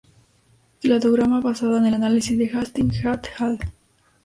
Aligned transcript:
Cladograma 0.81 1.41
basado 1.41 1.77
en 1.77 1.85
el 1.85 1.93
análisis 1.93 2.35
de 2.35 2.49
Hastings 2.49 3.05
"et 3.05 3.29
al. 3.37 3.59